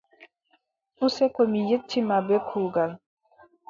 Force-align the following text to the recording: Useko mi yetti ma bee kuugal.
Useko 1.07 1.41
mi 1.51 1.59
yetti 1.69 1.99
ma 2.07 2.17
bee 2.25 2.41
kuugal. 2.47 2.91